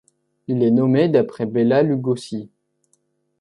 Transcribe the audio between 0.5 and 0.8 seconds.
est